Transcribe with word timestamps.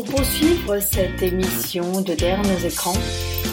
Pour 0.00 0.16
poursuivre 0.16 0.78
cette 0.78 1.22
émission 1.22 2.00
de 2.00 2.14
Derrière 2.14 2.40
nos 2.42 2.66
écrans, 2.66 2.96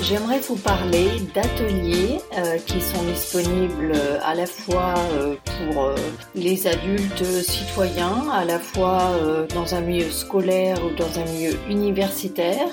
j'aimerais 0.02 0.40
vous 0.40 0.55
parler 0.55 1.10
d'ateliers 1.36 2.20
euh, 2.38 2.58
qui 2.66 2.80
sont 2.80 3.04
disponibles 3.04 3.92
à 4.23 4.34
la 4.34 4.46
fois 4.46 4.94
euh, 5.12 5.36
pour 5.66 5.84
euh, 5.84 5.96
les 6.36 6.68
adultes 6.68 7.24
citoyens, 7.24 8.30
à 8.32 8.46
la 8.46 8.60
fois 8.60 9.12
dans 9.54 9.76
un 9.76 9.82
milieu 9.82 10.10
scolaire 10.10 10.78
ou 10.86 10.96
dans 10.96 11.20
un 11.20 11.26
milieu 11.26 11.58
universitaire, 11.70 12.70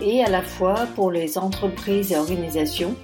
et 0.00 0.22
à 0.22 0.30
la 0.30 0.42
fois 0.42 0.86
pour 0.94 1.10
les 1.10 1.38
entreprises 1.38 2.12
et 2.12 2.16
organisations. 2.16 2.94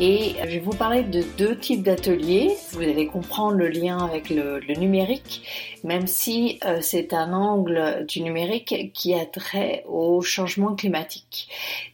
Et 0.00 0.32
je 0.42 0.48
vais 0.48 0.58
vous 0.58 0.72
parler 0.72 1.02
de 1.02 1.22
deux 1.36 1.56
types 1.56 1.82
d'ateliers. 1.82 2.50
Vous 2.72 2.80
allez 2.80 3.06
comprendre 3.06 3.56
le 3.56 3.68
lien 3.68 3.98
avec 3.98 4.30
le, 4.30 4.58
le 4.58 4.74
numérique, 4.74 5.42
même 5.84 6.06
si 6.06 6.58
c'est 6.80 7.12
un 7.12 7.32
angle 7.32 8.04
du 8.08 8.22
numérique 8.22 8.92
qui 8.94 9.14
a 9.14 9.26
trait 9.26 9.84
au 9.86 10.20
changement 10.22 10.74
climatique. 10.74 11.48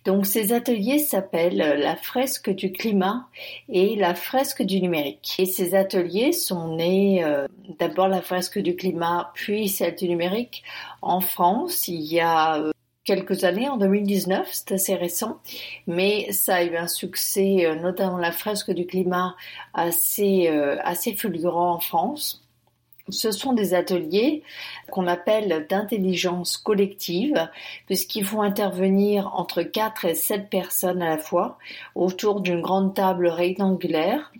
Donc 0.05 0.27
ces 0.27 0.52
ateliers 0.52 0.99
s'appellent 0.99 1.77
la 1.79 1.97
fresque 1.97 2.51
du 2.51 2.73
climat 2.73 3.27
et 3.69 3.97
la 3.97 4.15
fresque 4.15 4.63
du 4.63 4.80
numérique. 4.80 5.35
Et 5.38 5.47
ces 5.47 5.74
ateliers 5.74 6.33
sont 6.33 6.68
nés 6.69 7.25
euh, 7.25 7.47
d'abord 7.79 8.09
la 8.09 8.23
fresque 8.23 8.59
du 8.59 8.77
climat 8.77 9.31
puis 9.35 9.69
celle 9.69 9.95
du 9.97 10.09
numérique 10.09 10.63
en 11.03 11.21
France 11.21 11.89
il 11.89 12.01
y 12.01 12.21
a 12.21 12.59
euh, 12.59 12.73
quelques 13.09 13.45
années, 13.45 13.71
en 13.71 13.79
2019, 13.79 14.47
c'est 14.53 14.73
assez 14.73 14.95
récent, 14.95 15.41
mais 15.87 16.31
ça 16.31 16.57
a 16.57 16.63
eu 16.63 16.77
un 16.77 16.87
succès, 16.87 17.65
euh, 17.65 17.75
notamment 17.75 18.19
la 18.19 18.33
fresque 18.33 18.71
du 18.71 18.85
climat, 18.85 19.35
assez, 19.73 20.51
fulgurant 21.17 21.73
en 21.73 21.81
France. 21.81 22.45
Ce 23.09 23.30
sont 23.30 23.55
des 23.55 23.73
ateliers 23.73 24.43
qu'on 24.91 25.07
appelle 25.07 25.66
d'intelligence 25.71 26.59
collective, 26.59 27.49
puisqu'ils 27.87 28.27
vont 28.27 28.43
intervenir 28.43 29.35
entre 29.35 29.63
4 29.63 30.05
et 30.05 30.15
7 30.15 30.51
personnes 30.51 31.01
à 31.01 31.09
la 31.09 31.19
fois 31.19 31.57
autour 31.95 32.43
d'une 32.43 32.60
grande 32.60 32.95
table 32.95 33.29
rectangulaire 33.29 34.30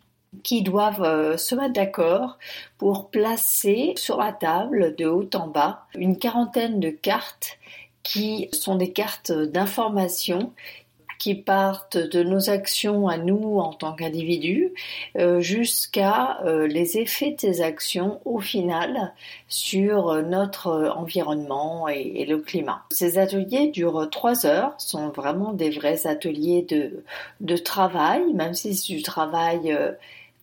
qui 0.43 0.63
doivent 0.63 1.03
euh, 1.03 1.37
se 1.37 1.55
mettre 1.55 1.73
d'accord 1.73 2.39
pour 2.77 3.11
placer 3.11 3.95
sur 3.97 4.19
la 4.19 4.33
table 4.33 4.95
de 4.97 5.07
haut 5.07 5.29
en 5.35 5.49
bas 5.49 5.87
une 5.95 6.19
quarantaine 6.19 6.81
de 6.81 6.91
cartes 6.91 7.59
qui 8.03 8.49
sont 8.53 8.77
des 8.77 8.93
cartes 8.93 9.33
d'information 9.33 10.53
qui 11.19 11.35
partent 11.35 11.97
de 11.97 12.23
nos 12.23 12.49
actions 12.49 13.09
à 13.09 13.19
nous 13.19 13.59
en 13.59 13.73
tant 13.73 13.93
qu'individus 13.93 14.73
euh, 15.17 15.41
jusqu'à 15.41 16.41
euh, 16.45 16.67
les 16.67 16.99
effets 16.99 17.33
de 17.33 17.41
ces 17.41 17.61
actions 17.61 18.21
au 18.25 18.39
final 18.41 19.13
sur 19.49 20.23
notre 20.23 20.93
environnement 20.97 21.89
et, 21.89 22.25
le 22.29 22.39
climat. 22.39 22.85
Ces 22.91 23.19
ateliers 23.19 23.69
durent 23.69 24.09
trois 24.11 24.47
heures, 24.47 24.75
sont 24.79 25.09
vraiment 25.09 25.53
des 25.53 25.71
vrais 25.71 26.07
ateliers 26.07 26.63
de, 26.63 27.03
de 27.41 27.57
travail, 27.57 28.33
même 28.35 28.55
si 28.55 28.75
c'est 28.75 28.95
du 28.95 29.03
travail 29.03 29.73
euh, 29.73 29.93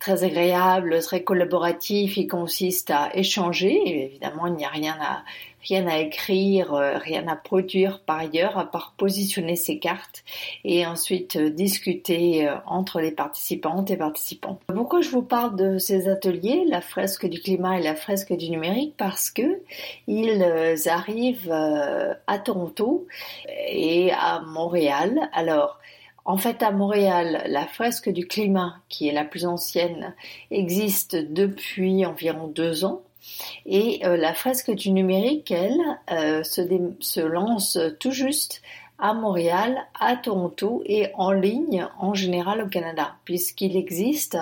très 0.06 0.24
agréable, 0.24 1.02
très 1.02 1.24
collaboratif, 1.24 2.18
il 2.18 2.28
consiste 2.28 2.92
à 2.92 3.10
échanger. 3.16 4.06
évidemment, 4.06 4.46
il 4.46 4.54
n'y 4.54 4.64
a 4.64 4.70
rien 4.70 4.96
à 5.02 5.24
rien 5.68 5.88
à 5.88 5.98
écrire, 5.98 6.74
euh, 6.74 6.98
rien 6.98 7.28
à 7.28 7.36
produire 7.36 8.00
par 8.06 8.20
ailleurs, 8.20 8.58
à 8.58 8.70
part 8.70 8.94
positionner 8.98 9.56
ses 9.56 9.80
cartes 9.80 10.24
et 10.64 10.86
ensuite 10.86 11.38
euh, 11.38 11.50
discuter 11.50 12.48
euh, 12.48 12.56
entre 12.68 13.02
les 13.02 13.12
participantes 13.12 13.90
et 13.90 13.98
participants. 13.98 14.60
Pourquoi 14.68 15.02
je 15.02 15.10
vous 15.10 15.24
parle 15.24 15.56
de 15.56 15.80
ces 15.80 16.08
ateliers, 16.08 16.66
la 16.68 16.82
fresque 16.82 17.26
du 17.26 17.40
climat 17.40 17.80
et 17.80 17.84
la 17.84 17.96
fresque 17.96 18.34
du 18.34 18.52
numérique? 18.52 18.94
Parce 18.98 19.32
que 19.32 19.62
ils 20.08 20.44
arrivent 20.88 21.52
à 21.52 22.40
Toronto 22.40 23.08
et 23.68 24.12
à 24.12 24.42
Montréal. 24.42 25.30
Alors, 25.34 25.80
en 26.26 26.38
fait, 26.38 26.64
à 26.64 26.72
Montréal, 26.72 27.44
la 27.48 27.68
fresque 27.68 28.10
du 28.10 28.28
climat, 28.28 28.78
qui 28.90 29.08
est 29.08 29.14
la 29.14 29.24
plus 29.24 29.46
ancienne, 29.46 30.16
existe 30.50 31.16
depuis 31.16 32.06
environ 32.06 32.48
deux 32.48 32.84
ans. 32.84 33.04
Et 33.66 34.06
euh, 34.06 34.18
la 34.18 34.34
fresque 34.34 34.72
du 34.72 34.92
numérique, 34.92 35.52
elle, 35.52 35.80
euh, 36.12 36.44
se, 36.44 37.20
lance 37.22 37.78
tout 38.00 38.12
juste 38.12 38.62
à 38.98 39.14
Montréal, 39.14 39.86
à 40.00 40.16
Toronto 40.16 40.82
et 40.86 41.10
en 41.16 41.32
ligne 41.32 41.88
en 42.00 42.14
général 42.14 42.62
au 42.62 42.68
Canada, 42.68 43.16
puisqu'il 43.26 43.76
existe 43.76 44.38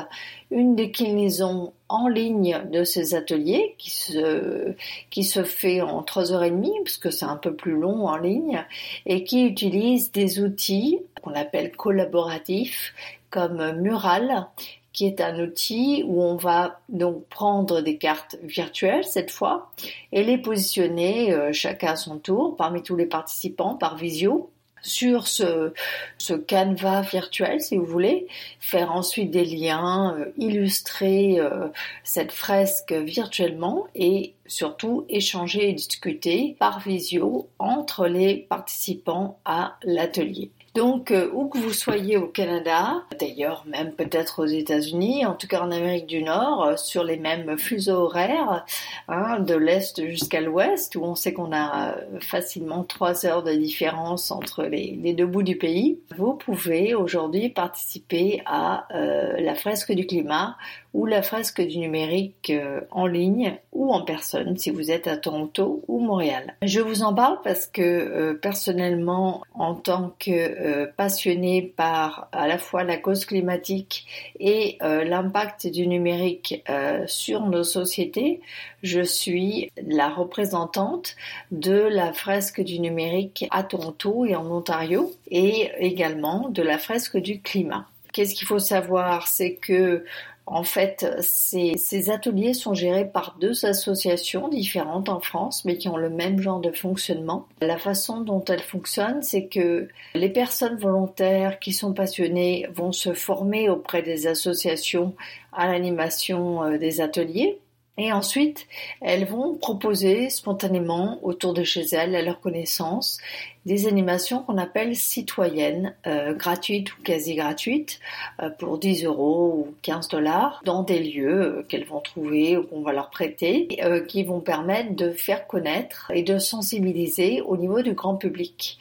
une 0.52 0.76
déclinaison 0.76 1.74
en 1.90 2.08
ligne 2.08 2.62
de 2.72 2.84
ces 2.84 3.16
ateliers 3.16 3.76
qui 3.78 3.90
se, 3.90 5.44
fait 5.44 5.82
en 5.82 6.04
trois 6.04 6.32
heures 6.32 6.44
et 6.44 6.52
demie, 6.52 6.74
puisque 6.84 7.12
c'est 7.12 7.26
un 7.26 7.36
peu 7.36 7.56
plus 7.56 7.74
long 7.74 8.08
en 8.08 8.18
ligne, 8.18 8.64
et 9.06 9.24
qui 9.24 9.46
utilise 9.46 10.12
des 10.12 10.40
outils 10.40 11.00
qu'on 11.22 11.34
appelle 11.34 11.72
collaboratifs 11.76 12.94
comme 13.30 13.80
Mural, 13.82 14.48
qui 14.94 15.08
est 15.08 15.20
un 15.20 15.40
outil 15.40 16.04
où 16.06 16.22
on 16.22 16.36
va 16.36 16.80
donc 16.88 17.26
prendre 17.28 17.82
des 17.82 17.98
cartes 17.98 18.38
virtuelles 18.44 19.04
cette 19.04 19.32
fois 19.32 19.72
et 20.12 20.24
les 20.24 20.38
positionner 20.38 21.34
euh, 21.34 21.52
chacun 21.52 21.94
à 21.94 21.96
son 21.96 22.20
tour 22.20 22.56
parmi 22.56 22.84
tous 22.84 22.96
les 22.96 23.08
participants 23.08 23.76
par 23.76 23.98
visio 23.98 24.52
sur 24.84 25.28
ce, 25.28 25.74
ce 26.18 26.34
canevas 26.34 27.02
virtuel, 27.02 27.62
si 27.62 27.78
vous 27.78 27.86
voulez, 27.86 28.28
faire 28.60 28.92
ensuite 28.92 29.32
des 29.32 29.46
liens, 29.46 30.16
euh, 30.20 30.26
illustrer 30.38 31.40
euh, 31.40 31.70
cette 32.04 32.32
fresque 32.32 32.92
virtuellement 32.92 33.88
et 33.96 34.34
surtout 34.46 35.06
échanger 35.10 35.70
et 35.70 35.74
discuter 35.74 36.56
par 36.60 36.82
visio 36.82 37.48
entre 37.58 38.08
les 38.08 38.36
participants 38.36 39.40
à 39.46 39.78
l'atelier. 39.84 40.52
Donc, 40.74 41.12
euh, 41.12 41.30
où 41.34 41.50
que 41.50 41.60
vous 41.60 41.72
soyez 41.72 42.18
au 42.18 42.26
Canada, 42.26 43.04
d'ailleurs 43.20 43.64
même 43.68 43.94
peut-être 43.94 44.42
aux 44.42 44.48
États-Unis, 44.48 45.24
en 45.24 45.36
tout 45.36 45.46
cas 45.46 45.62
en 45.62 45.70
Amérique 45.70 46.08
du 46.08 46.24
Nord, 46.24 46.64
euh, 46.64 46.78
sur 46.78 47.04
les 47.04 47.18
mêmes 47.18 47.60
fuseaux 47.60 48.06
horaires, 48.06 48.66
hein, 49.08 49.40
de 49.40 49.54
l'est 49.54 50.04
jusqu'à 50.10 50.42
l'ouest, 50.42 50.96
où 50.96 51.04
on 51.04 51.14
sait 51.14 51.32
qu'on 51.32 51.52
a 51.52 51.90
euh, 51.90 52.20
facilement 52.22 52.84
trois 52.84 53.24
heures 53.28 53.44
de 53.44 53.54
différence 53.54 54.32
entre 54.32 54.64
les, 54.64 55.14
deux 55.14 55.28
bouts 55.28 55.44
du 55.44 55.58
pays, 55.58 56.00
vous 56.18 56.34
pouvez 56.34 56.96
aujourd'hui 56.96 57.50
participer 57.50 58.42
à 58.48 58.88
la 58.90 59.54
fresque 59.54 59.92
du 59.92 60.08
climat 60.08 60.58
ou 60.94 61.06
la 61.06 61.22
fresque 61.22 61.62
du 61.62 61.78
numérique 61.78 62.52
en 62.90 63.06
ligne 63.06 63.60
ou 63.84 63.94
en 63.94 64.02
personne 64.02 64.58
si 64.58 64.70
vous 64.70 64.92
êtes 64.92 65.08
à 65.08 65.18
Toronto 65.18 65.84
ou 65.88 66.00
Montréal. 66.00 66.56
Je 66.62 66.80
vous 66.80 67.04
en 67.04 67.14
parle 67.14 67.40
parce 67.44 67.68
que 67.68 68.34
personnellement, 68.42 69.44
en 69.54 69.76
tant 69.76 70.16
que 70.20 70.32
euh, 70.32 70.88
passionnée 70.96 71.74
par 71.76 72.30
à 72.32 72.48
la 72.48 72.58
fois 72.58 72.84
la 72.84 72.98
cause 72.98 73.26
climatique 73.26 74.06
et 74.40 74.78
euh, 74.82 75.04
l'impact 75.04 75.68
du 75.68 75.88
numérique 75.88 76.64
euh, 76.70 77.04
sur 77.08 77.42
nos 77.48 77.64
sociétés, 77.64 78.42
je 78.82 79.02
suis 79.02 79.72
la 79.86 80.10
représentante 80.10 81.16
de 81.52 81.74
la 81.74 82.14
fresque 82.14 82.62
du 82.62 82.80
numérique 82.80 83.46
à 83.52 83.64
Toronto 83.64 84.26
et 84.26 84.36
en 84.36 84.50
Ontario 84.50 85.12
et 85.30 85.72
également 85.80 86.50
de 86.50 86.62
la 86.62 86.78
fresque 86.78 87.18
du 87.18 87.42
climat. 87.42 87.88
Qu'est-ce 88.14 88.36
qu'il 88.36 88.48
faut 88.48 88.60
savoir, 88.60 89.28
c'est 89.28 89.56
que 89.56 90.06
en 90.46 90.64
fait, 90.64 91.06
ces, 91.22 92.10
ateliers 92.10 92.54
sont 92.54 92.74
gérés 92.74 93.06
par 93.06 93.38
deux 93.40 93.66
associations 93.66 94.50
différentes 94.50 95.08
en 95.08 95.22
France, 95.22 95.64
mais 95.64 95.78
qui 95.78 95.88
ont 95.88 95.96
le 95.96 96.10
même 96.10 96.40
genre 96.40 96.60
de 96.60 96.72
fonctionnement. 96.72 97.48
La 97.62 97.78
façon 97.78 98.22
dont 98.22 98.44
elles 98.46 98.62
fonctionnent, 98.62 99.24
c'est 99.24 99.46
que 99.46 99.88
les 100.16 100.30
personnes 100.30 100.78
volontaires 100.78 101.60
qui 101.60 101.72
sont 101.72 101.94
passionnées 101.94 102.68
vont 102.74 102.92
se 102.92 103.14
former 103.14 103.70
auprès 103.70 104.02
des 104.02 104.28
associations 104.28 105.16
à 105.54 105.68
l'animation 105.68 106.64
euh, 106.64 106.78
des 106.78 107.00
ateliers. 107.00 107.60
Et 107.98 108.12
ensuite, 108.12 108.66
elles 109.02 109.26
vont 109.26 109.56
proposer 109.56 110.32
spontanément 110.32 111.20
autour 111.22 111.54
de 111.54 111.64
chez 111.64 111.84
elles, 111.92 112.16
à 112.16 112.24
leur 112.24 112.40
connaissance, 112.40 113.20
des 113.68 113.88
animations 113.88 114.42
qu'on 114.42 114.58
appelle 114.58 114.96
citoyennes, 114.96 115.96
euh, 116.08 116.34
gratuites 116.34 116.92
ou 116.98 117.04
quasi 117.04 117.36
gratuites, 117.36 118.00
euh, 118.42 118.50
pour 118.50 118.80
10 118.80 119.06
euros 119.06 119.54
ou 119.56 119.76
15 119.84 120.08
dollars, 120.08 120.62
dans 120.66 120.82
des 120.82 121.00
lieux 121.00 121.42
euh, 121.42 121.64
qu'elles 121.70 121.86
vont 121.86 122.02
trouver 122.02 122.58
ou 122.58 122.64
qu'on 122.64 122.82
va 122.82 122.94
leur 122.94 123.12
prêter, 123.12 123.68
qui 124.08 124.24
vont 124.24 124.40
permettre 124.40 124.96
de 124.96 125.12
faire 125.12 125.46
connaître 125.46 126.12
et 126.14 126.24
de 126.24 126.40
sensibiliser 126.40 127.42
au 127.42 127.58
niveau 127.58 127.84
du 127.84 127.94
grand 127.94 128.16
public. 128.16 128.80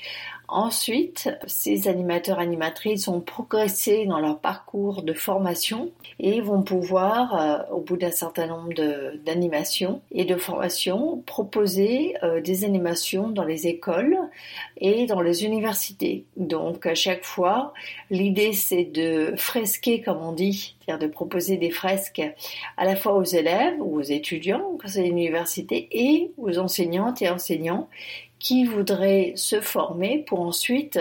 Ensuite, 0.54 1.30
ces 1.46 1.88
animateurs 1.88 2.38
animatrices 2.38 3.08
ont 3.08 3.22
progressé 3.22 4.04
dans 4.04 4.20
leur 4.20 4.38
parcours 4.38 5.02
de 5.02 5.14
formation 5.14 5.90
et 6.20 6.42
vont 6.42 6.62
pouvoir, 6.62 7.40
euh, 7.40 7.74
au 7.74 7.80
bout 7.80 7.96
d'un 7.96 8.10
certain 8.10 8.48
nombre 8.48 8.74
d'animations 9.24 10.02
et 10.10 10.26
de 10.26 10.36
formations, 10.36 11.22
proposer 11.24 12.16
euh, 12.22 12.42
des 12.42 12.66
animations 12.66 13.30
dans 13.30 13.44
les 13.44 13.66
écoles 13.66 14.18
et 14.76 15.06
dans 15.06 15.22
les 15.22 15.46
universités. 15.46 16.26
Donc 16.36 16.84
à 16.84 16.94
chaque 16.94 17.24
fois, 17.24 17.72
l'idée 18.10 18.52
c'est 18.52 18.84
de 18.84 19.32
fresquer, 19.38 20.02
comme 20.02 20.20
on 20.20 20.32
dit, 20.32 20.76
c'est-à-dire 20.84 21.08
de 21.08 21.10
proposer 21.10 21.56
des 21.56 21.70
fresques 21.70 22.22
à 22.76 22.84
la 22.84 22.94
fois 22.94 23.14
aux 23.14 23.24
élèves 23.24 23.76
ou 23.80 23.96
aux 23.96 24.02
étudiants 24.02 24.76
quand 24.78 24.88
c'est 24.88 25.02
l'université 25.02 25.88
et 25.92 26.30
aux 26.36 26.58
enseignantes 26.58 27.22
et 27.22 27.30
enseignants 27.30 27.88
qui 28.42 28.64
voudraient 28.64 29.32
se 29.36 29.60
former 29.60 30.18
pour 30.18 30.40
ensuite 30.40 30.98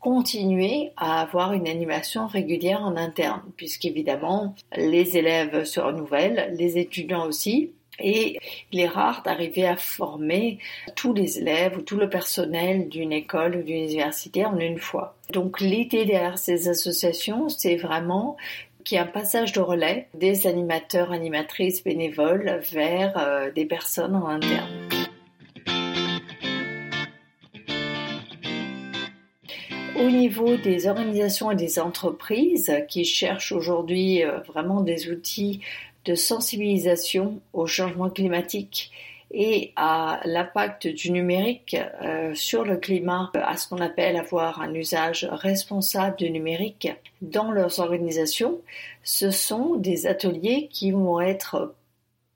continuer 0.00 0.92
à 0.98 1.22
avoir 1.22 1.54
une 1.54 1.66
animation 1.66 2.26
régulière 2.26 2.82
en 2.82 2.96
interne, 2.96 3.40
puisqu'évidemment 3.56 4.54
les 4.76 5.16
élèves 5.16 5.64
se 5.64 5.80
renouvellent, 5.80 6.54
les 6.58 6.76
étudiants 6.76 7.26
aussi, 7.26 7.72
et 7.98 8.38
il 8.70 8.80
est 8.80 8.88
rare 8.88 9.22
d'arriver 9.22 9.66
à 9.66 9.76
former 9.76 10.58
tous 10.94 11.14
les 11.14 11.38
élèves 11.38 11.78
ou 11.78 11.80
tout 11.80 11.96
le 11.96 12.10
personnel 12.10 12.88
d'une 12.90 13.12
école 13.12 13.56
ou 13.56 13.62
d'une 13.62 13.84
université 13.84 14.44
en 14.44 14.58
une 14.58 14.78
fois. 14.78 15.16
Donc 15.32 15.60
l'idée 15.60 16.04
derrière 16.04 16.36
ces 16.36 16.68
associations, 16.68 17.48
c'est 17.48 17.76
vraiment 17.76 18.36
qu'il 18.84 18.96
y 18.96 19.00
ait 19.00 19.04
un 19.04 19.06
passage 19.06 19.52
de 19.52 19.60
relais 19.60 20.08
des 20.12 20.46
animateurs, 20.46 21.12
animatrices 21.12 21.82
bénévoles 21.82 22.60
vers 22.72 23.16
euh, 23.16 23.50
des 23.52 23.64
personnes 23.64 24.14
en 24.14 24.28
interne. 24.28 24.83
Au 29.96 30.10
niveau 30.10 30.56
des 30.56 30.88
organisations 30.88 31.52
et 31.52 31.56
des 31.56 31.78
entreprises 31.78 32.72
qui 32.88 33.04
cherchent 33.04 33.52
aujourd'hui 33.52 34.24
euh, 34.24 34.38
vraiment 34.40 34.80
des 34.80 35.08
outils 35.10 35.60
de 36.04 36.14
sensibilisation 36.14 37.40
au 37.52 37.66
changement 37.66 38.10
climatique 38.10 38.90
et 39.30 39.72
à 39.76 40.20
l'impact 40.24 40.88
du 40.88 41.10
numérique 41.10 41.76
euh, 42.02 42.34
sur 42.34 42.64
le 42.64 42.76
climat, 42.76 43.30
à 43.34 43.56
ce 43.56 43.68
qu'on 43.68 43.80
appelle 43.80 44.16
avoir 44.16 44.60
un 44.60 44.74
usage 44.74 45.28
responsable 45.30 46.16
du 46.16 46.30
numérique 46.30 46.88
dans 47.22 47.50
leurs 47.50 47.78
organisations, 47.78 48.60
ce 49.02 49.30
sont 49.30 49.76
des 49.76 50.06
ateliers 50.06 50.68
qui 50.72 50.90
vont 50.90 51.20
être 51.20 51.74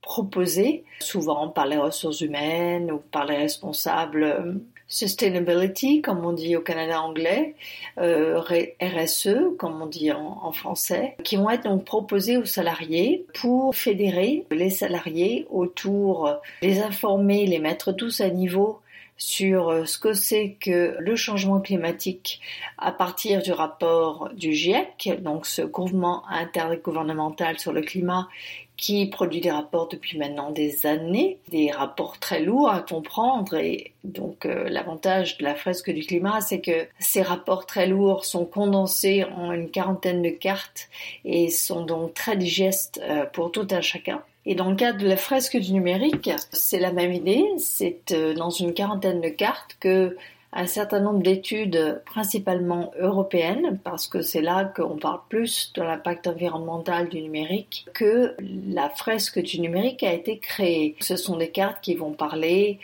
proposés 0.01 0.85
souvent 1.01 1.49
par 1.49 1.67
les 1.67 1.77
ressources 1.77 2.21
humaines 2.21 2.91
ou 2.91 2.99
par 2.99 3.27
les 3.27 3.37
responsables 3.37 4.61
sustainability, 4.88 6.00
comme 6.00 6.25
on 6.25 6.32
dit 6.32 6.56
au 6.56 6.61
Canada 6.61 7.00
anglais, 7.00 7.55
euh, 7.99 8.40
RSE, 8.81 9.56
comme 9.58 9.81
on 9.82 9.87
dit 9.87 10.11
en, 10.12 10.50
français, 10.52 11.14
qui 11.23 11.37
vont 11.37 11.50
être 11.50 11.64
donc 11.64 11.85
proposés 11.85 12.38
aux 12.38 12.46
salariés 12.46 13.26
pour 13.35 13.75
fédérer 13.75 14.46
les 14.50 14.70
salariés 14.70 15.46
autour, 15.50 16.32
les 16.62 16.81
informer, 16.81 17.46
les 17.46 17.58
mettre 17.58 17.93
tous 17.93 18.20
à 18.23 18.31
niveau 18.31 18.81
sur 19.19 19.69
euh, 19.69 19.85
ce 19.85 19.99
que 19.99 20.15
c'est 20.15 20.56
que 20.61 20.97
le 20.99 21.17
changement 21.17 21.61
climatique 21.61 22.41
à 22.79 22.93
partir 22.93 23.43
du 23.43 23.53
rapport 23.53 24.31
du 24.32 24.55
GIEC, 24.55 25.20
donc 25.23 25.44
ce 25.44 25.62
mouvement 25.62 26.23
intergouvernemental 26.29 27.59
sur 27.59 27.73
le 27.73 27.82
climat 27.82 28.29
qui 28.76 29.06
produit 29.06 29.41
des 29.41 29.50
rapports 29.50 29.88
depuis 29.88 30.19
maintenant 30.19 30.53
des 30.53 30.87
années, 30.87 31.38
des 31.49 31.73
rapports 31.73 32.19
très 32.20 32.41
lourds 32.41 32.70
à 32.70 32.81
comprendre 32.81 33.56
et 33.56 33.93
donc 34.05 34.47
euh, 34.47 34.69
l'avantage 34.69 35.37
de 35.38 35.44
la 35.44 35.56
fresque 35.56 35.91
du 35.91 36.03
climat 36.03 36.41
c'est 36.41 36.61
que 36.61 36.87
ces 37.00 37.23
rapports 37.23 37.67
très 37.67 37.88
lourds 37.88 38.25
sont 38.25 38.44
condensés 38.44 39.25
en 39.25 39.50
une 39.50 39.71
quarantaine 39.71 40.23
de 40.23 40.31
cartes 40.31 40.88
et 41.25 41.49
sont 41.50 41.85
donc 41.85 42.14
très 42.14 42.37
digestes 42.37 43.00
euh, 43.03 43.26
pour 43.26 43.50
tout 43.50 43.67
un 43.71 43.81
chacun. 43.81 44.23
Et 44.50 44.55
dans 44.55 44.71
le 44.71 44.77
cadre 44.77 44.99
de 44.99 45.06
la 45.06 45.19
fresque 45.19 45.59
du 45.59 45.75
numérique, 45.75 46.31
c'est 46.53 46.81
la 46.81 46.91
même 46.91 47.12
idée, 47.12 47.45
c'est 47.59 48.12
euh, 48.12 48.33
dans 48.33 48.49
une 48.49 48.73
quarantaine 48.73 49.21
de 49.21 49.29
cartes 49.29 49.77
que 49.79 50.17
un 50.55 50.67
certain 50.67 51.00
nombre 51.00 51.23
d'études 51.23 52.00
principalement 52.06 52.91
européennes, 52.99 53.79
parce 53.85 54.09
que 54.09 54.23
c'est 54.23 54.41
là 54.41 54.65
qu'on 54.65 54.97
parle 54.97 55.21
plus 55.29 55.71
de 55.75 55.83
l'impact 55.83 56.29
environnemental 56.29 57.11
du 57.11 57.21
numérique, 57.21 57.85
que 57.93 58.35
la 58.71 58.89
fresque 58.89 59.39
du 59.39 59.61
numérique 59.61 60.03
a 60.03 60.15
été 60.15 60.39
créée. 60.39 60.97
Ce 61.00 61.17
sont 61.17 61.37
des 61.37 61.50
cartes 61.50 61.83
qui 61.83 61.95
vont 61.95 62.12
parler 62.12 62.79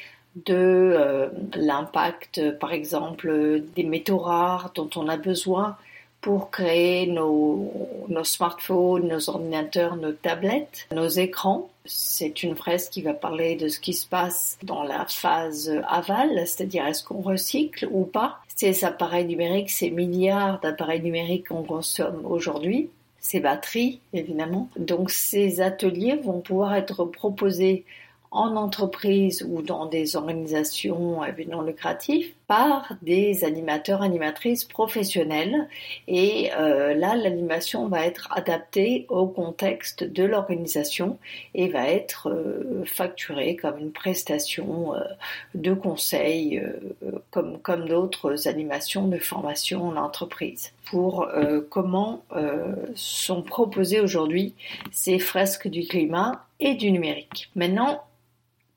de 0.44 0.54
euh, 0.54 1.30
l'impact, 1.54 2.58
par 2.58 2.74
exemple, 2.74 3.62
des 3.74 3.84
métaux 3.84 4.18
rares 4.18 4.72
dont 4.74 4.90
on 4.96 5.08
a 5.08 5.16
besoin 5.16 5.78
pour 6.24 6.50
créer 6.50 7.06
nos, 7.06 7.70
smartphones, 8.22 9.08
nos 9.08 9.28
ordinateurs, 9.28 9.96
nos 9.96 10.12
tablettes, 10.12 10.88
nos 10.90 11.06
écrans. 11.06 11.68
C'est 11.84 12.42
une 12.42 12.56
fresque 12.56 12.92
qui 12.92 13.02
va 13.02 13.12
parler 13.12 13.56
de 13.56 13.68
ce 13.68 13.78
qui 13.78 13.92
se 13.92 14.06
passe 14.06 14.56
dans 14.62 14.84
la 14.84 15.04
phase 15.04 15.70
aval, 15.86 16.30
c'est-à-dire 16.46 16.86
est-ce 16.86 17.04
qu'on 17.04 17.20
recycle 17.20 17.86
ou 17.92 18.06
pas. 18.06 18.38
Ces 18.56 18.86
appareils 18.86 19.26
numériques, 19.26 19.68
ces 19.68 19.90
milliards 19.90 20.60
d'appareils 20.60 21.02
numériques 21.02 21.48
qu'on 21.48 21.62
consomme 21.62 22.24
aujourd'hui, 22.24 22.88
ces 23.18 23.40
batteries 23.40 24.00
évidemment. 24.14 24.70
Donc 24.78 25.10
ces 25.10 25.60
ateliers 25.60 26.16
vont 26.16 26.40
pouvoir 26.40 26.74
être 26.74 27.04
proposés 27.04 27.84
en 28.30 28.56
entreprise 28.56 29.46
ou 29.48 29.60
dans 29.60 29.84
des 29.84 30.16
organisations 30.16 31.20
non 31.48 31.60
lucratives 31.60 32.32
par 32.46 32.92
des 33.02 33.44
animateurs, 33.44 34.02
animatrices 34.02 34.64
professionnels. 34.64 35.68
Et 36.08 36.50
euh, 36.56 36.94
là, 36.94 37.16
l'animation 37.16 37.88
va 37.88 38.04
être 38.04 38.28
adaptée 38.30 39.06
au 39.08 39.26
contexte 39.26 40.04
de 40.04 40.24
l'organisation 40.24 41.18
et 41.54 41.68
va 41.68 41.88
être 41.88 42.28
euh, 42.28 42.84
facturée 42.84 43.56
comme 43.56 43.78
une 43.78 43.92
prestation 43.92 44.94
euh, 44.94 45.00
de 45.54 45.72
conseil, 45.72 46.62
comme, 47.30 47.58
comme 47.58 47.88
d'autres 47.88 48.48
animations 48.48 49.08
de 49.08 49.18
formation 49.18 49.88
en 49.88 49.96
entreprise. 49.96 50.72
Pour 50.90 51.28
comment 51.70 52.22
sont 52.94 53.42
proposées 53.42 54.00
aujourd'hui 54.00 54.54
ces 54.92 55.18
fresques 55.18 55.68
du 55.68 55.86
climat 55.86 56.44
et 56.60 56.74
du 56.74 56.92
numérique. 56.92 57.50
Maintenant, 57.54 58.02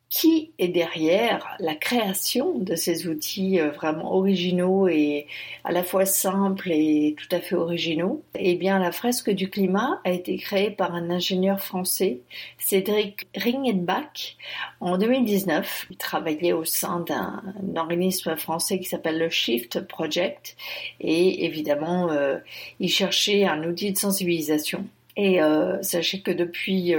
qui 0.09 0.51
est 0.57 0.69
derrière 0.69 1.57
la 1.59 1.75
création 1.75 2.57
de 2.57 2.75
ces 2.75 3.07
outils 3.07 3.59
euh, 3.59 3.71
vraiment 3.71 4.15
originaux 4.15 4.87
et 4.87 5.27
à 5.65 5.73
la 5.73 5.83
fois 5.83 6.05
simples 6.05 6.71
et 6.71 7.13
tout 7.17 7.35
à 7.35 7.41
fait 7.41 7.55
originaux 7.55 8.23
Eh 8.35 8.55
bien, 8.55 8.79
la 8.79 8.93
fresque 8.93 9.29
du 9.29 9.49
climat 9.49 9.99
a 10.05 10.11
été 10.11 10.37
créée 10.37 10.71
par 10.71 10.95
un 10.95 11.09
ingénieur 11.09 11.59
français, 11.59 12.21
Cédric 12.57 13.27
Ringenbach, 13.35 14.37
en 14.79 14.97
2019. 14.97 15.87
Il 15.91 15.97
travaillait 15.97 16.53
au 16.53 16.63
sein 16.63 17.01
d'un 17.01 17.43
organisme 17.75 18.37
français 18.37 18.79
qui 18.79 18.87
s'appelle 18.87 19.19
le 19.19 19.29
Shift 19.29 19.81
Project 19.87 20.55
et 21.01 21.43
évidemment, 21.43 22.09
euh, 22.11 22.37
il 22.79 22.89
cherchait 22.89 23.43
un 23.43 23.61
outil 23.65 23.91
de 23.91 23.97
sensibilisation. 23.97 24.85
Et 25.17 25.41
euh, 25.41 25.81
sachez 25.81 26.21
que 26.21 26.31
depuis 26.31 26.93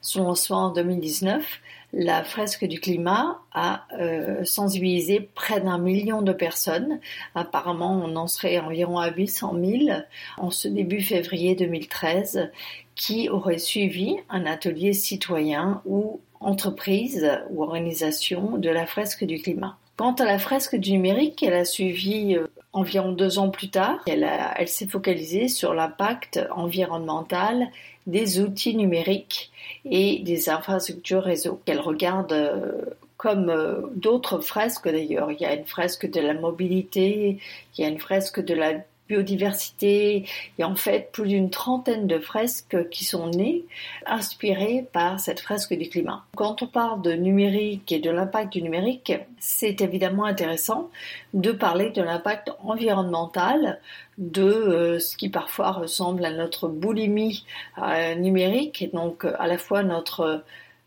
son 0.00 0.24
lancement 0.24 0.64
en 0.66 0.72
2019, 0.72 1.60
la 1.98 2.22
fresque 2.22 2.64
du 2.64 2.78
climat 2.78 3.40
a 3.52 3.84
euh, 3.98 4.44
sensibilisé 4.44 5.28
près 5.34 5.60
d'un 5.60 5.78
million 5.78 6.22
de 6.22 6.32
personnes. 6.32 7.00
Apparemment, 7.34 8.00
on 8.04 8.14
en 8.14 8.28
serait 8.28 8.60
environ 8.60 8.98
à 8.98 9.10
800 9.10 9.56
000 9.60 9.98
en 10.36 10.50
ce 10.50 10.68
début 10.68 11.02
février 11.02 11.56
2013 11.56 12.50
qui 12.94 13.28
auraient 13.28 13.58
suivi 13.58 14.16
un 14.30 14.46
atelier 14.46 14.92
citoyen 14.92 15.82
ou 15.86 16.20
entreprise 16.38 17.28
ou 17.50 17.64
organisation 17.64 18.58
de 18.58 18.70
la 18.70 18.86
fresque 18.86 19.24
du 19.24 19.40
climat. 19.42 19.76
Quant 19.96 20.14
à 20.14 20.24
la 20.24 20.38
fresque 20.38 20.76
du 20.76 20.92
numérique, 20.92 21.42
elle 21.42 21.54
a 21.54 21.64
suivi 21.64 22.36
euh, 22.36 22.46
environ 22.78 23.12
deux 23.12 23.38
ans 23.38 23.50
plus 23.50 23.70
tard. 23.70 23.98
Elle, 24.06 24.68
s'est 24.68 24.86
focalisée 24.86 25.48
sur 25.48 25.74
l'impact 25.74 26.40
environnemental 26.50 27.68
des 28.06 28.40
outils 28.40 28.74
numériques 28.74 29.50
et 29.84 30.20
des 30.20 30.48
infrastructures 30.48 31.22
réseau 31.22 31.60
qu'elle 31.64 31.80
regarde 31.80 32.32
euh, 32.32 32.82
comme 33.18 33.50
euh, 33.50 33.82
d'autres 33.94 34.40
fresques 34.40 34.88
d'ailleurs. 34.88 35.30
Il 35.30 35.40
y 35.40 35.44
a 35.44 35.54
une 35.54 35.66
fresque 35.66 36.10
de 36.10 36.20
la 36.20 36.34
mobilité, 36.34 37.38
il 37.76 37.82
y 37.82 37.84
a 37.84 37.88
une 37.88 37.98
fresque 37.98 38.40
de 38.40 38.54
la 38.54 38.74
biodiversité. 39.08 40.18
Il 40.18 40.60
y 40.60 40.62
a 40.62 40.68
en 40.68 40.76
fait 40.76 41.10
plus 41.12 41.28
d'une 41.28 41.50
trentaine 41.50 42.06
de 42.06 42.18
fresques 42.18 42.88
qui 42.90 43.04
sont 43.04 43.28
nées 43.28 43.64
inspirées 44.06 44.86
par 44.92 45.18
cette 45.18 45.40
fresque 45.40 45.74
du 45.74 45.88
climat. 45.88 46.24
Quand 46.36 46.62
on 46.62 46.66
parle 46.66 47.02
de 47.02 47.12
numérique 47.12 47.90
et 47.90 47.98
de 47.98 48.10
l'impact 48.10 48.52
du 48.52 48.62
numérique, 48.62 49.12
c'est 49.38 49.80
évidemment 49.80 50.24
intéressant 50.24 50.90
de 51.34 51.52
parler 51.52 51.90
de 51.90 52.02
l'impact 52.02 52.52
environnemental 52.62 53.80
de 54.18 54.42
euh, 54.42 54.98
ce 54.98 55.16
qui 55.16 55.28
parfois 55.28 55.72
ressemble 55.72 56.24
à 56.24 56.32
notre 56.32 56.68
boulimie 56.68 57.44
euh, 57.78 58.14
numérique 58.16 58.82
et 58.82 58.88
donc 58.88 59.24
à 59.24 59.46
la 59.46 59.58
fois 59.58 59.82
notre 59.82 60.42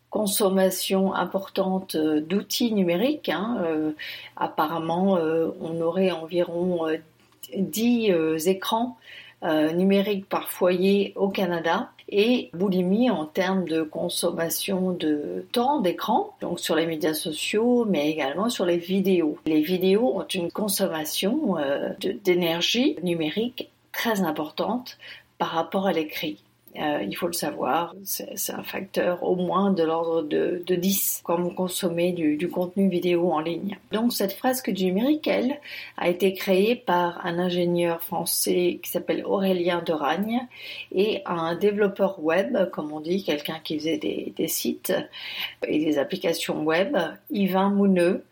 consommation 0.09 1.13
importante 1.13 1.95
d'outils 1.95 2.73
numériques. 2.73 3.29
Hein, 3.29 3.59
euh, 3.63 3.91
apparemment, 4.35 5.17
on 5.61 5.79
aurait 5.79 6.11
environ 6.11 6.85
10 7.55 8.11
euh, 8.11 8.37
écrans 8.37 8.97
euh, 9.43 9.71
numériques 9.71 10.29
par 10.29 10.51
foyer 10.51 11.13
au 11.15 11.29
Canada 11.29 11.89
et 12.09 12.51
boulimie 12.53 13.09
en 13.09 13.25
termes 13.25 13.65
de 13.65 13.81
consommation 13.81 14.91
de 14.91 15.47
temps 15.51 15.79
d'écran, 15.79 16.35
donc 16.41 16.59
sur 16.59 16.75
les 16.75 16.85
médias 16.85 17.15
sociaux, 17.15 17.85
mais 17.89 18.11
également 18.11 18.49
sur 18.49 18.65
les 18.65 18.77
vidéos. 18.77 19.37
Les 19.47 19.61
vidéos 19.61 20.15
ont 20.15 20.27
une 20.27 20.51
consommation 20.51 21.57
euh, 21.57 21.89
d'énergie 22.23 22.97
numérique 23.01 23.71
très 23.91 24.21
importante 24.21 24.99
par 25.39 25.49
rapport 25.49 25.87
à 25.87 25.93
l'écrit. 25.93 26.43
Euh, 26.79 27.03
il 27.03 27.15
faut 27.17 27.27
le 27.27 27.33
savoir, 27.33 27.93
c'est 28.03 28.53
un 28.53 28.63
facteur 28.63 29.23
au 29.23 29.35
moins 29.35 29.71
de 29.71 29.83
l'ordre 29.83 30.21
de, 30.21 30.63
de, 30.65 30.75
10 30.75 31.21
quand 31.23 31.39
vous 31.39 31.51
consommez 31.51 32.13
du, 32.13 32.49
contenu 32.49 32.87
vidéo 32.87 33.31
en 33.31 33.39
ligne. 33.39 33.77
Donc 33.91 34.13
cette 34.13 34.31
fresque 34.31 34.71
du 34.71 34.85
numérique, 34.85 35.27
elle, 35.27 35.59
a 35.97 36.07
été 36.07 36.33
créée 36.33 36.75
par 36.75 37.25
un 37.25 37.39
ingénieur 37.39 38.01
français 38.01 38.79
qui 38.81 38.89
s'appelle 38.89 39.25
Aurélien 39.25 39.81
Deragne 39.85 40.47
et 40.93 41.21
un 41.25 41.55
développeur 41.55 42.23
web, 42.23 42.69
comme 42.71 42.93
on 42.93 43.01
dit, 43.01 43.23
quelqu'un 43.23 43.59
qui 43.61 43.77
faisait 43.77 43.97
des, 43.97 44.33
des, 44.35 44.47
sites 44.47 44.93
et 45.67 45.83
des 45.83 45.97
applications 45.97 46.63
web, 46.63 46.97
Yvain 47.31 47.69
Mouneux, 47.69 48.23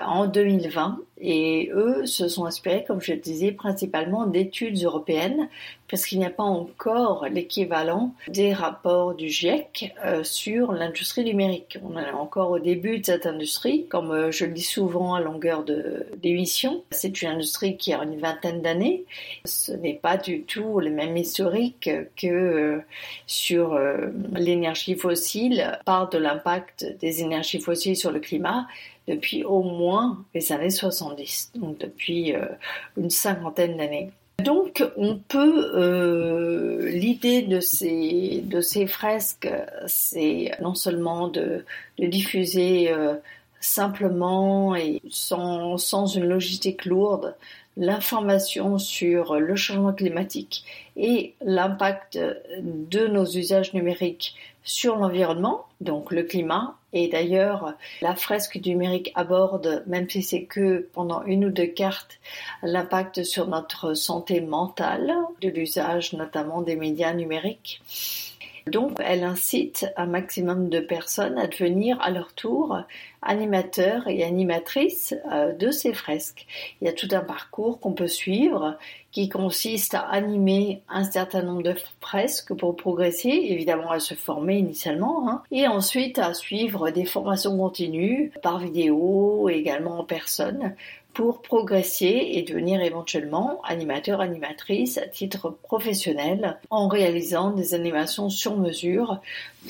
en 0.00 0.26
2020. 0.26 0.98
Et 1.20 1.70
eux 1.72 2.06
se 2.06 2.26
sont 2.26 2.44
inspirés, 2.44 2.84
comme 2.86 3.00
je 3.00 3.12
le 3.12 3.20
disais, 3.20 3.52
principalement 3.52 4.26
d'études 4.26 4.82
européennes, 4.82 5.48
parce 5.88 6.06
qu'il 6.06 6.18
n'y 6.18 6.24
a 6.24 6.30
pas 6.30 6.42
encore 6.42 7.26
l'équivalent 7.30 8.14
des 8.26 8.52
rapports 8.52 9.14
du 9.14 9.28
GIEC 9.28 9.94
euh, 10.04 10.24
sur 10.24 10.72
l'industrie 10.72 11.24
numérique. 11.24 11.78
On 11.84 11.96
est 11.96 12.10
encore 12.10 12.50
au 12.50 12.58
début 12.58 12.98
de 12.98 13.06
cette 13.06 13.26
industrie, 13.26 13.86
comme 13.86 14.10
euh, 14.10 14.32
je 14.32 14.46
le 14.46 14.52
dis 14.52 14.62
souvent 14.62 15.14
à 15.14 15.20
longueur 15.20 15.64
d'émission. 16.16 16.82
C'est 16.90 17.22
une 17.22 17.28
industrie 17.28 17.76
qui 17.76 17.92
a 17.92 18.02
une 18.02 18.18
vingtaine 18.18 18.60
d'années. 18.60 19.04
Ce 19.44 19.70
n'est 19.70 19.94
pas 19.94 20.16
du 20.16 20.42
tout 20.42 20.80
le 20.80 20.90
même 20.90 21.16
historique 21.16 21.88
que 22.16 22.26
euh, 22.26 22.80
sur 23.26 23.78
l'énergie 24.34 24.96
fossile, 24.96 25.78
part 25.84 26.08
de 26.08 26.18
l'impact 26.18 26.96
des 27.00 27.22
énergies 27.22 27.60
fossiles 27.60 27.96
sur 27.96 28.10
le 28.10 28.18
climat 28.18 28.66
depuis 29.08 29.44
au 29.44 29.62
moins 29.62 30.24
les 30.34 30.52
années 30.52 30.70
70, 30.70 31.52
donc 31.56 31.78
depuis 31.78 32.34
euh, 32.34 32.46
une 32.96 33.10
cinquantaine 33.10 33.76
d'années. 33.76 34.10
Donc 34.42 34.84
on 34.96 35.16
peut, 35.16 35.72
euh, 35.74 36.90
l'idée 36.90 37.42
de 37.42 37.60
ces, 37.60 38.42
de 38.44 38.60
ces 38.60 38.86
fresques, 38.86 39.48
c'est 39.86 40.50
non 40.60 40.74
seulement 40.74 41.28
de, 41.28 41.64
de 41.98 42.06
diffuser 42.06 42.90
euh, 42.90 43.14
simplement 43.60 44.74
et 44.74 45.00
sans, 45.08 45.78
sans 45.78 46.06
une 46.06 46.26
logistique 46.26 46.84
lourde 46.84 47.34
l'information 47.76 48.78
sur 48.78 49.36
le 49.36 49.56
changement 49.56 49.92
climatique 49.92 50.64
et 50.96 51.34
l'impact 51.40 52.18
de 52.60 53.06
nos 53.06 53.24
usages 53.24 53.74
numériques 53.74 54.34
sur 54.62 54.96
l'environnement, 54.96 55.66
donc 55.80 56.10
le 56.10 56.22
climat. 56.22 56.76
Et 56.92 57.08
d'ailleurs, 57.08 57.74
la 58.00 58.14
fresque 58.14 58.56
numérique 58.64 59.12
aborde, 59.14 59.82
même 59.86 60.08
si 60.08 60.22
c'est 60.22 60.44
que 60.44 60.88
pendant 60.92 61.24
une 61.24 61.46
ou 61.46 61.50
deux 61.50 61.66
cartes, 61.66 62.18
l'impact 62.62 63.24
sur 63.24 63.48
notre 63.48 63.94
santé 63.94 64.40
mentale, 64.40 65.12
de 65.40 65.48
l'usage 65.48 66.12
notamment 66.12 66.62
des 66.62 66.76
médias 66.76 67.12
numériques. 67.12 67.82
Donc, 68.66 68.92
elle 68.98 69.24
incite 69.24 69.86
un 69.96 70.06
maximum 70.06 70.70
de 70.70 70.80
personnes 70.80 71.38
à 71.38 71.46
devenir 71.46 72.00
à 72.00 72.10
leur 72.10 72.32
tour 72.32 72.78
animateurs 73.20 74.08
et 74.08 74.24
animatrices 74.24 75.14
euh, 75.32 75.52
de 75.52 75.70
ces 75.70 75.92
fresques. 75.92 76.46
Il 76.80 76.86
y 76.86 76.88
a 76.88 76.92
tout 76.92 77.08
un 77.12 77.20
parcours 77.20 77.78
qu'on 77.80 77.92
peut 77.92 78.08
suivre 78.08 78.78
qui 79.12 79.28
consiste 79.28 79.94
à 79.94 80.00
animer 80.00 80.82
un 80.88 81.04
certain 81.04 81.42
nombre 81.42 81.62
de 81.62 81.74
fresques 82.00 82.54
pour 82.54 82.74
progresser, 82.74 83.28
évidemment 83.28 83.90
à 83.90 84.00
se 84.00 84.14
former 84.14 84.56
initialement, 84.56 85.28
hein, 85.28 85.42
et 85.50 85.68
ensuite 85.68 86.18
à 86.18 86.34
suivre 86.34 86.90
des 86.90 87.04
formations 87.04 87.56
continues 87.56 88.32
par 88.42 88.58
vidéo, 88.58 89.48
également 89.48 90.00
en 90.00 90.04
personne, 90.04 90.74
pour 91.14 91.42
progresser 91.42 92.28
et 92.32 92.42
devenir 92.42 92.82
éventuellement 92.82 93.60
animateur, 93.62 94.20
animatrice 94.20 94.98
à 94.98 95.06
titre 95.06 95.50
professionnel 95.62 96.58
en 96.70 96.88
réalisant 96.88 97.52
des 97.52 97.72
animations 97.72 98.28
sur 98.28 98.56
mesure 98.56 99.20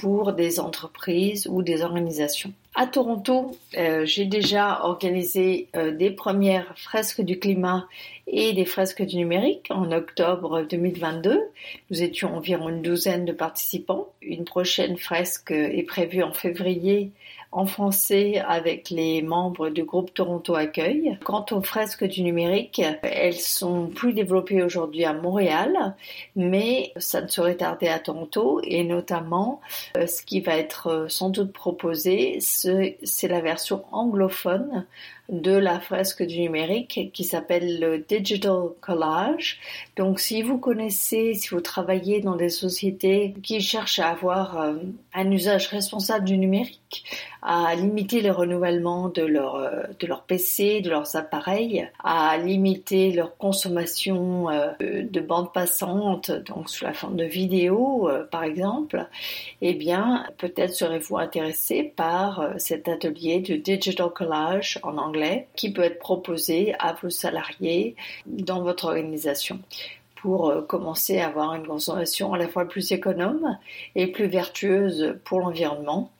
pour 0.01 0.33
des 0.33 0.59
entreprises 0.59 1.47
ou 1.47 1.63
des 1.63 1.83
organisations. 1.83 2.53
À 2.75 2.87
Toronto, 2.89 3.57
euh, 3.77 4.05
j'ai 4.05 4.25
déjà 4.25 4.81
organisé 4.83 5.69
euh, 5.77 5.93
des 5.93 6.11
premières 6.11 6.77
fresques 6.77 7.21
du 7.21 7.39
climat 7.39 7.87
et 8.27 8.53
des 8.53 8.65
fresques 8.65 9.03
du 9.03 9.17
numérique 9.17 9.67
en 9.71 9.93
octobre 9.93 10.63
2022. 10.69 11.41
Nous 11.91 12.03
étions 12.03 12.35
environ 12.35 12.71
une 12.71 12.83
douzaine 12.83 13.27
de 13.27 13.33
participants. 13.33 14.09
Une 14.23 14.45
prochaine 14.45 14.97
fresque 14.97 15.53
est 15.53 15.87
prévue 15.87 16.25
en 16.25 16.33
février 16.33 17.13
en 17.55 17.67
français 17.67 18.43
avec 18.47 18.91
les 18.91 19.23
membres 19.23 19.71
du 19.71 19.85
groupe 19.85 20.13
Toronto 20.13 20.57
Accueil. 20.57 21.17
Quant 21.25 21.47
aux 21.53 21.63
fresques 21.63 22.05
du 22.05 22.23
numérique, 22.23 22.83
elles 23.03 23.35
sont 23.35 23.87
plus 23.87 24.13
développées 24.13 24.63
aujourd'hui 24.63 25.05
à 25.05 25.13
Montréal, 25.13 25.95
mais 26.35 26.93
ça 26.97 27.23
ne 27.23 27.29
serait 27.29 27.55
tardé 27.55 27.87
à 27.87 28.01
Toronto 28.01 28.61
et 28.65 28.83
notamment 28.83 29.61
euh, 29.97 30.09
ce 30.09 30.23
qui 30.23 30.41
va 30.41 30.57
être 30.57 30.89
euh, 30.89 31.09
sans 31.09 31.31
doute 31.31 31.53
proposé, 31.53 32.39
c'est 32.41 33.29
la 33.29 33.41
version 33.41 33.85
anglophone 33.93 34.85
de 35.31 35.53
la 35.53 35.81
fresque 35.81 36.23
du 36.23 36.41
numérique 36.41 37.11
qui 37.15 37.25
s'appelle 37.25 37.81
le 37.81 37.99
Digital 37.99 38.69
Collage. 38.81 39.59
Donc 39.97 40.21
si 40.21 40.43
vous 40.43 40.59
connaissez, 40.59 41.35
si 41.35 41.49
vous 41.49 41.63
travaillez 41.63 42.21
dans 42.21 42.37
des 42.37 42.51
sociétés 42.51 43.35
qui 43.43 43.61
cherchent 43.61 43.99
à 43.99 44.09
avoir 44.09 44.61
euh, 44.61 44.75
un 45.15 45.31
usage 45.31 45.69
responsable 45.69 46.27
du 46.27 46.37
numérique, 46.37 47.05
à 47.43 47.75
limiter 47.75 48.21
le 48.21 48.33
renouvellement 48.33 49.09
de 49.09 49.23
leur, 49.23 49.57
euh, 49.57 49.83
de 49.99 50.09
PC, 50.27 50.81
de 50.83 50.91
leurs 50.91 51.17
appareils, 51.17 51.89
à 52.03 52.37
limiter 52.37 53.13
leur 53.13 53.37
consommation 53.37 54.51
euh, 54.51 54.73
de 54.81 55.21
bandes 55.21 55.53
passantes, 55.53 56.31
donc 56.31 56.69
sous 56.69 56.85
la 56.85 56.93
forme 56.93 57.17
de 57.17 57.25
vidéos 57.25 58.11
par 58.31 58.45
exemple, 58.45 59.07
eh 59.63 59.75
bien 59.75 60.27
peut-être 60.37 60.75
serez-vous 60.75 61.17
intéressé 61.17 61.93
par 61.97 62.51
cet 62.59 62.89
atelier 62.89 63.41
de 63.41 63.57
Digital 63.57 64.11
Collage 64.11 64.79
en 64.83 64.99
anglais 64.99 65.14
qui 65.57 65.73
peut 65.73 65.83
être 65.83 65.99
proposé 65.99 66.75
à 66.79 66.93
vos 66.95 67.11
salariés 67.11 67.97
dans 68.27 68.63
votre 68.63 68.87
organisation 68.87 69.61
pour 70.25 70.49
euh, 70.49 70.63
commencer 70.63 71.19
à 71.19 71.27
avoir 71.27 71.55
une 71.55 71.67
consommation 71.67 72.33
à 72.33 72.39
la 72.39 72.49
fois 72.49 72.67
plus 72.67 72.93
économe 72.93 73.59
et 73.95 74.07
plus 74.07 74.27
vertueuse 74.27 75.19
pour 75.25 75.41
l'environnement 75.41 76.11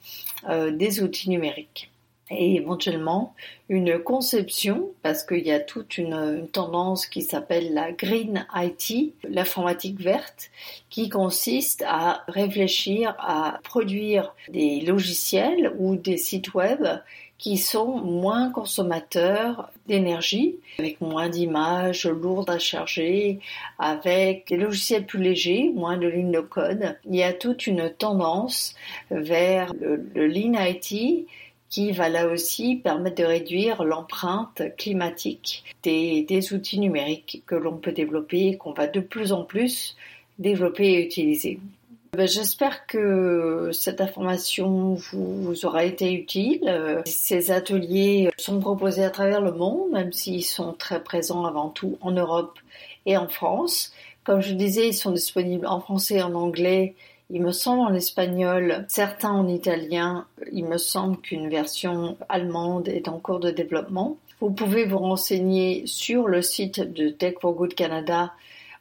euh, 0.51 0.71
des 0.71 1.03
outils 1.03 1.31
numériques. 1.31 1.91
Et 2.31 2.57
éventuellement 2.57 3.35
une 3.71 3.99
conception, 3.99 4.91
parce 5.03 5.25
qu'il 5.25 5.47
y 5.47 5.53
a 5.53 5.61
toute 5.61 5.97
une, 5.97 6.49
tendance 6.53 7.07
qui 7.07 7.23
s'appelle 7.23 7.73
la 7.73 7.93
Green 7.93 8.47
IT, 8.55 9.15
l'informatique 9.27 10.01
verte, 10.01 10.51
qui 10.91 11.09
consiste 11.09 11.83
à 11.87 12.25
réfléchir 12.29 13.15
à 13.19 13.59
produire 13.65 14.35
des 14.51 14.81
logiciels 14.81 15.73
ou 15.79 15.97
des 15.97 16.19
sites 16.19 16.53
web 16.53 16.87
qui 17.39 17.57
sont 17.59 17.99
moins 18.01 18.51
consommateurs 18.51 19.71
d'énergie, 19.87 20.57
avec 20.79 21.01
moins 21.01 21.29
d'images 21.29 22.07
lourdes 22.07 22.49
à 22.49 22.59
charger, 22.59 23.41
avec 23.79 24.49
des 24.49 24.57
logiciels 24.57 25.05
plus 25.05 25.21
légers, 25.21 25.71
moins 25.75 25.97
de 25.97 26.07
lignes 26.07 26.33
de 26.33 26.41
code. 26.41 26.97
Il 27.05 27.17
y 27.17 27.23
a 27.23 27.33
toute 27.33 27.67
une 27.67 27.91
tendance 27.91 28.75
vers 29.11 29.73
le, 29.75 30.09
le 30.15 30.27
Lean 30.27 30.55
IT 30.55 31.27
qui 31.75 31.91
va 31.91 32.09
là 32.09 32.29
aussi 32.29 32.77
permettre 32.77 33.17
de 33.17 33.25
réduire 33.25 33.83
l'empreinte 33.83 34.63
climatique 34.79 35.65
des, 35.83 36.23
des, 36.23 36.53
outils 36.53 36.79
numériques 36.79 37.43
que 37.47 37.57
l'on 37.57 37.79
peut 37.79 37.91
développer 37.91 38.47
et 38.47 38.57
qu'on 38.57 38.73
va 38.73 38.87
de 38.87 39.01
plus 39.01 39.33
en 39.33 39.43
plus 39.43 39.97
développer 40.39 40.93
et 40.93 41.05
utiliser. 41.05 41.59
Ben, 42.17 42.29
j'espère 42.29 42.87
que 42.87 43.71
cette 43.73 44.01
information 44.01 44.95
vous, 44.95 45.55
aura 45.65 45.85
été 45.85 46.13
utile. 46.13 47.03
Ces 47.07 47.51
ateliers 47.51 48.31
sont 48.39 48.61
proposés 48.61 49.05
à 49.05 49.11
travers 49.11 49.41
le 49.41 49.53
monde, 49.53 49.91
même 49.93 50.13
s'ils 50.13 50.45
sont 50.45 50.73
très 50.73 51.03
présents 51.03 51.45
avant 51.45 51.71
tout 51.71 51.99
en 52.01 52.13
Europe 52.13 52.59
et 53.07 53.17
en 53.17 53.29
France. 53.29 53.93
Comme 54.23 54.41
je 54.41 54.55
disais, 54.55 54.89
ils 54.89 54.95
sont 54.95 55.11
disponibles 55.11 55.67
en 55.67 55.81
français 55.81 56.23
en 56.23 56.35
anglais 56.35 56.95
il 57.31 57.43
me 57.43 57.53
semble 57.53 57.81
en 57.81 57.95
espagnol, 57.95 58.85
certains 58.89 59.33
en 59.33 59.49
italien. 59.49 60.27
Il 60.53 60.67
me 60.67 60.77
semble 60.77 61.17
qu'une 61.17 61.49
version 61.49 62.17
allemande 62.29 62.89
est 62.89 63.09
en 63.09 63.19
cours 63.19 63.41
de 63.41 63.51
développement. 63.51 64.19
Vous 64.41 64.51
pouvez 64.51 64.85
vous 64.85 64.99
renseigner 64.99 65.85
sur 65.87 66.29
le 66.29 66.43
site 66.43 66.81
de 66.81 67.09
Tech 67.09 67.37
for 67.41 67.55
Good 67.55 67.75
Canada 67.75 68.33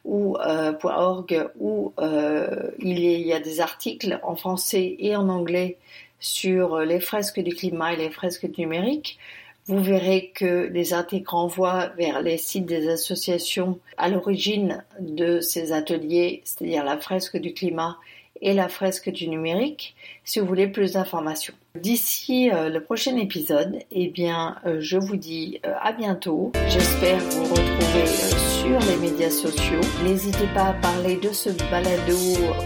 ou 0.04 0.36
euh, 0.36 0.72
.org 0.82 1.50
où 1.58 1.92
euh, 1.98 2.70
il 2.78 3.00
y 3.00 3.32
a 3.32 3.40
des 3.40 3.60
articles 3.60 4.18
en 4.22 4.36
français 4.36 4.96
et 4.98 5.16
en 5.16 5.28
anglais 5.28 5.78
sur 6.20 6.80
les 6.80 7.00
fresques 7.00 7.40
du 7.40 7.54
climat 7.54 7.94
et 7.94 7.96
les 7.96 8.10
fresques 8.10 8.48
numériques. 8.58 9.18
Vous 9.66 9.82
verrez 9.82 10.30
que 10.34 10.68
les 10.70 10.92
articles 10.92 11.30
renvoient 11.30 11.88
vers 11.96 12.20
les 12.20 12.36
sites 12.36 12.66
des 12.66 12.88
associations 12.88 13.78
à 13.96 14.10
l'origine 14.10 14.84
de 15.00 15.40
ces 15.40 15.72
ateliers, 15.72 16.42
c'est-à-dire 16.44 16.84
la 16.84 16.98
fresque 16.98 17.38
du 17.38 17.54
climat 17.54 17.96
et 18.40 18.52
la 18.52 18.68
fresque 18.68 19.10
du 19.10 19.28
numérique 19.28 19.94
si 20.24 20.40
vous 20.40 20.46
voulez 20.46 20.66
plus 20.66 20.92
d'informations. 20.92 21.54
D'ici 21.80 22.50
le 22.50 22.78
prochain 22.78 23.16
épisode, 23.16 23.78
eh 23.90 24.08
bien, 24.08 24.56
je 24.78 24.96
vous 24.96 25.16
dis 25.16 25.60
à 25.80 25.92
bientôt. 25.92 26.52
J'espère 26.68 27.18
vous 27.18 27.44
retrouver 27.44 28.06
sur 28.06 28.78
les 28.80 28.96
médias 28.96 29.30
sociaux. 29.30 29.80
N'hésitez 30.04 30.46
pas 30.54 30.68
à 30.68 30.72
parler 30.74 31.16
de 31.16 31.30
ce 31.32 31.50
balado 31.70 32.16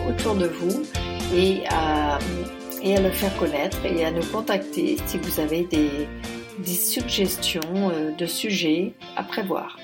autour 0.09 0.35
de 0.35 0.47
vous 0.47 0.83
et 1.35 1.63
à, 1.71 2.19
le 2.85 3.11
faire 3.11 3.37
connaître 3.39 3.85
et 3.85 4.05
à 4.05 4.11
nous 4.11 4.25
contacter 4.27 4.97
si 5.07 5.19
vous 5.19 5.41
avez 5.41 5.65
des 5.65 6.07
suggestions 6.65 7.91
de 8.17 8.27
sujets 8.27 8.93
à 9.17 9.23
prévoir. 9.23 9.77